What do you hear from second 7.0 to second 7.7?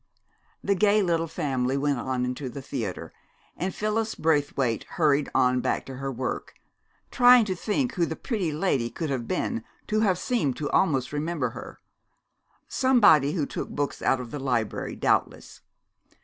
trying to